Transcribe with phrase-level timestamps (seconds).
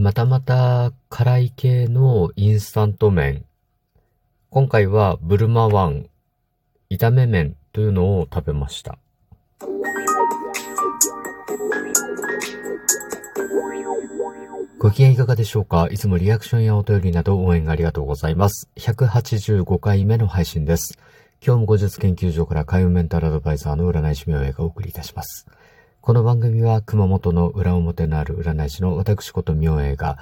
[0.00, 3.44] またまた辛い系のインスタント麺。
[4.48, 6.06] 今回はブルマワン、
[6.88, 8.96] 炒め麺というのを食べました。
[14.78, 15.88] ご機嫌いかがでしょうか？
[15.90, 18.70] いつもリアクションやお便りなど応援ありがとうございます。
[18.76, 20.96] 185回目の配信です。
[21.44, 25.48] 今日も後日研究所から海運メンタルアドバイザーの占い師名映がお送りいたします。
[26.00, 30.18] この番組は熊本の裏表のある占い師の私こと明英が、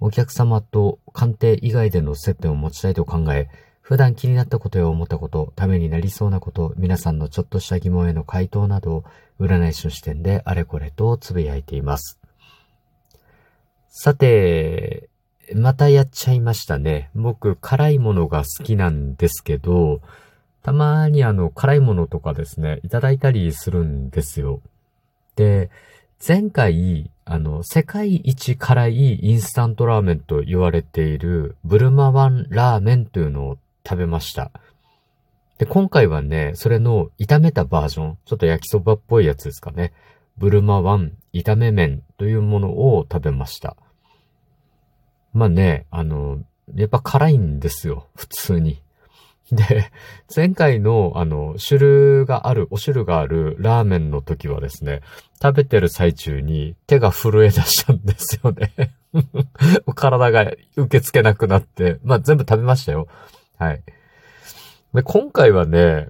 [0.00, 3.48] お客様と鑑定以外での接点を持ちたいと考え、
[3.82, 9.04] 普段気になったことや思ったこと、ためになりそうなこと、皆さんのちょっとした疑問への回答など、
[9.38, 12.18] 占い師の視点であれこれとつぶやいています。
[13.88, 15.10] さて、
[15.54, 17.10] またやっちゃいましたね。
[17.14, 20.00] 僕、辛いものが好きなんですけど、
[20.62, 24.62] たまにあの、辛いものとかですね、いただいたりするんですよ。
[25.36, 25.70] で、
[26.26, 34.50] 前回、あの、世界一辛いインスタントラーメンと言われているブルマワンラーメンというのを食べました。
[35.58, 39.92] で、今回はね、それの炒めたバージョン、ちょっと焼きそばっぽいやつですかね。
[40.38, 43.76] ブルマワン炒め麺というものを食べました。
[45.32, 46.42] まあね、あの、
[46.74, 48.82] やっぱ辛いんですよ、普通に。
[49.52, 49.92] で、
[50.34, 55.02] 前回の、あの、汁がある、お汁があるラーメンの時はですね、
[55.40, 58.94] 食べてる最中に手が震え出したんですよね。
[59.94, 63.06] 体が受け付けなくなって、まあ全部食べましたよ。
[63.56, 63.82] はい。
[64.94, 66.08] で、今回はね、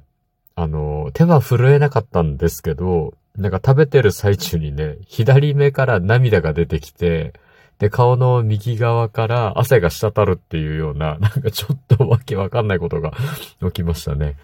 [0.55, 7.34] あの、手は震えなかったんですけど、なんか食べてる最中にね、左目から涙が出てきて、
[7.78, 13.12] で、顔の右側から汗が滴るっていうような、 なんかちょっとわけわかんないことが
[13.60, 14.36] 起きましたね。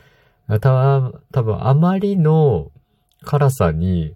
[0.61, 2.71] た多分あまりの
[3.23, 4.15] 辛さに、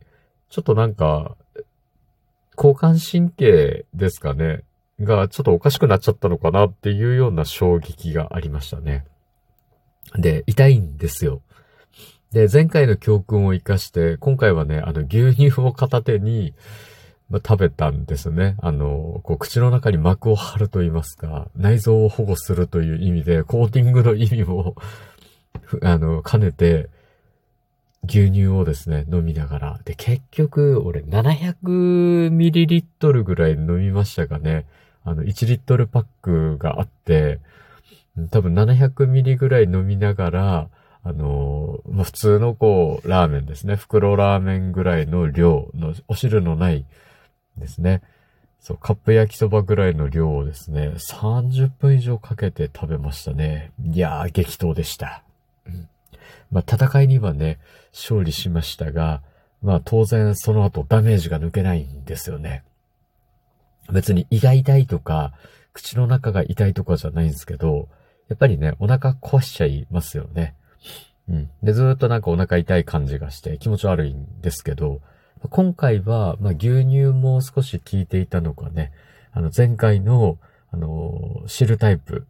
[0.51, 1.37] ちょっとなんか、
[2.57, 4.63] 交感神経ですかね。
[5.01, 9.05] がちょっとおかしくなっちゃったのかなっていうような衝撃がありましたね。
[10.17, 11.43] で、痛いんですよ。
[12.33, 16.55] で、前回の教訓を活かして、今回はね、あの牛乳を片手に、
[17.29, 18.57] まあ、食べたんですね。
[18.61, 24.77] あの、こう口の中に膜を張ると言いますか、内臓を保護するという意味で、コーティングの意味も
[25.83, 26.89] あの、兼ねて、
[28.09, 29.81] 牛乳をですね、飲みながら。
[29.85, 34.67] で、結局、俺 700ml ぐらい飲みましたかね。
[35.05, 37.41] あの、1リットルパックがあって、
[38.31, 40.69] 多分700ミリぐらい飲みながら、
[41.03, 43.77] あの、普通のこう、ラーメンですね。
[43.77, 46.87] 袋ラーメンぐらいの量の、お汁のない
[47.59, 48.03] ですね。
[48.61, 53.73] そう、カップ焼きそばぐらいの量をですね、30分以上かけて食べましたね。
[53.85, 55.23] いやー、激闘でした。
[55.67, 55.89] うん。
[56.51, 57.59] まあ、戦いにはね、
[57.93, 59.23] 勝利しましたが、
[59.63, 62.65] まあ、当然その後ダメージが抜けないんですよね。
[63.93, 65.33] 別に胃が痛いとか、
[65.73, 67.89] 口の中が痛いとかじゃないんですけど、
[68.29, 70.55] やっぱりね、お腹壊しちゃいますよね。
[71.29, 71.51] うん。
[71.63, 75.01] で、ずっとなんかお腹痛い感じがして気持ち悪いんですけど、
[75.51, 78.93] 今回は、まあ、牛乳も少し効いていたのかね、
[79.33, 80.39] あの、前回の、
[80.73, 82.27] あの、汁タイプ、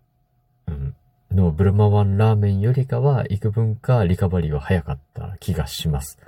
[0.67, 0.94] うん、
[1.31, 6.19] のブルマワンラーメンよりかは、幾分かリカバリーは早かった気がします。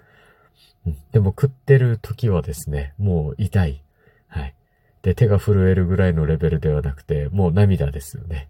[0.86, 3.82] うん、でも食ってる時はですね、もう痛い。
[4.28, 4.54] はい。
[5.02, 8.48] で、手が震えるぐらいのレベルではなくて、もう涙ですよね。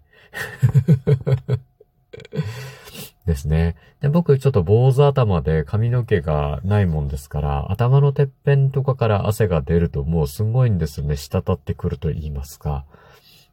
[3.29, 3.75] ですね。
[4.01, 11.15] で、僕ちょっと坊主頭で髪の毛がないもんですから、頭のてっぺんとかから汗が出るともうすごいんですよね。
[11.15, 12.85] 滴ってくると言いますか。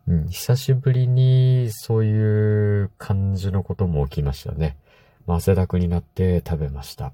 [0.09, 4.79] うん、久しぶりにそういう感じのことも起きましたね。
[5.27, 7.13] まあ、汗だくになって食べました。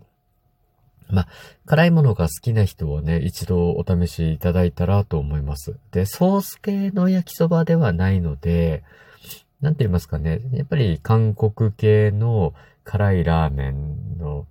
[1.10, 1.28] まあ、
[1.66, 5.74] 辛いものが好きな人はね、一度お試しいただいたらと思います。
[5.90, 8.84] で、ソース系の焼きそばではないので、
[9.62, 10.40] なんて言いますかね。
[10.52, 12.52] やっぱり韓国系の
[12.84, 14.46] 辛いラーメンの、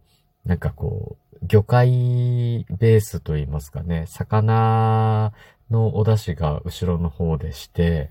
[0.46, 4.06] なんかこう、魚介ベースと言いますかね。
[4.08, 5.34] 魚
[5.70, 8.10] のお出汁が後ろの方でして、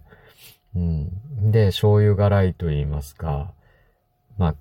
[0.77, 1.51] うん。
[1.51, 3.53] で、醤油辛いと言いますか。
[4.37, 4.55] まあ、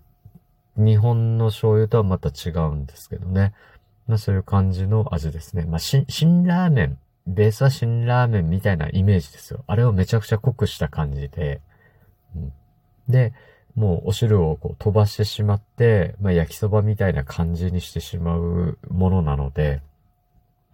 [0.78, 3.54] 日本の醤油とはまた違うんですけどね。
[4.08, 5.66] まあそういう感じの味ですね。
[5.66, 6.98] まあ、新、新ラーメン。
[7.28, 9.64] ベースは新ラーメンみたいなイメージですよ。
[9.68, 11.62] あれをめちゃくちゃ濃くした感じで。
[13.08, 13.34] で、
[13.76, 19.82] もうお汁をこう飛ばしてしまって、まあ、焼きそばみたいな感じにしてしまうものなので、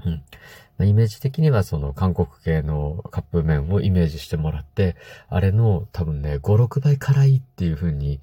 [0.06, 0.24] うん。
[0.78, 4.96] まあ、イメージ的にはその韓国系のカップ麺をイメージしてもらって、
[5.30, 8.20] あれの多分ね、5、6倍辛いっていう風に、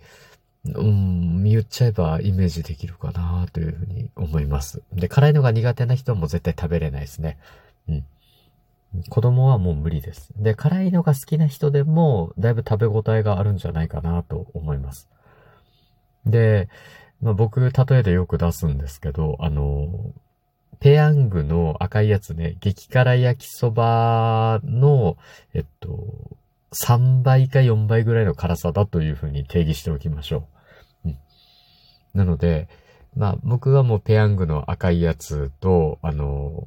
[0.64, 4.82] うん、言っちゃえばイメージできるかなというふうに思います。
[4.92, 7.38] で、辛いのが苦手な人も絶対食べれないですね。
[7.88, 8.04] うん。
[9.08, 10.30] 子供はもう無理です。
[10.36, 15.08] で、辛いのが好きな人でも、だいぶ食べ応えがあるんじゃないかなと思います。
[16.26, 16.68] で、
[17.20, 20.12] まあ、僕、例えでよく出すんですけど、あの、
[20.80, 25.16] ペヤングの赤いやつね、激辛焼きそばの、
[25.54, 26.36] えっと、
[26.72, 30.48] 3倍か4倍ぐらいの辛さだというふうに定義しておきましょ
[31.04, 31.08] う。
[31.08, 31.18] うん。
[32.14, 32.68] なので、
[33.16, 36.66] まあ僕はもうペヤングの赤いやつと、あの、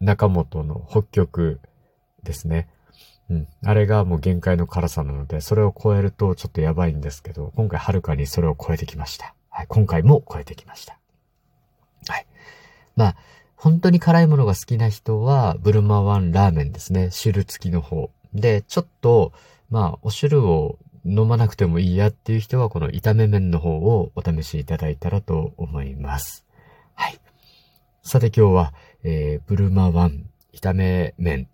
[0.00, 1.60] 中本の北極
[2.22, 2.68] ですね。
[3.30, 3.48] うん。
[3.64, 9.34] あれがもう限界の辛さなので、それを超えるとちょっとやばいんですけど、今回はるかにそれを超えてきました。
[9.48, 9.66] はい。
[9.68, 10.98] 今回も超えてきました。
[12.08, 12.26] はい。
[12.96, 13.16] まあ、
[13.56, 17.10] 本当に辛いものが好きな人は、ブルマワンラーメンですね。
[17.10, 18.10] 汁付きの方。
[18.34, 19.32] で、ちょっと、
[19.70, 26.44] まあ、お汁を飲まなくてもいいやっていう人は、この炒め麺の方をお試しいただいたらと思います。
[26.94, 27.18] はい。
[28.02, 28.74] さて今日は、
[29.04, 31.48] えー、ブルマワン炒め麺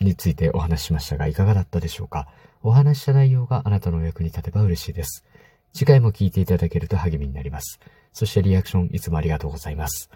[0.00, 2.28] についてお話ししましたが、いかがだったでしょうか？
[2.62, 5.24] お話しした内容があなたのお役に立てば嬉しいです。
[5.72, 7.80] 次回も聞いていただけると励みになります。
[8.12, 10.10] そしてリアクションいつもありがとうございます。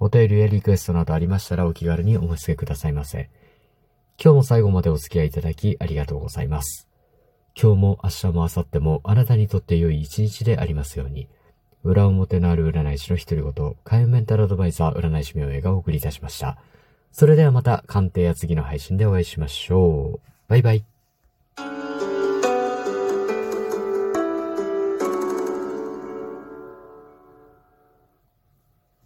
[0.00, 3.30] お便りやリクエストなどありましたらお気軽にお申し付けくださいませ。
[4.22, 6.88] 今日も最後までお付き合いいただきありがとうございます。
[7.60, 11.28] 今日も明日も明後日もあなたにとって良い一日でありますように。
[11.84, 16.56] 裏表のある占い師の一人ごと、海運メンタルアドバイザー占い師名映がお送りいたしました。
[17.12, 20.28] それではまた鑑定や次の配信でお会いしましょう。
[20.48, 20.93] バイバイ。